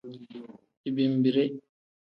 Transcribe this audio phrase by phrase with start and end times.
[0.81, 1.43] Digbeemire.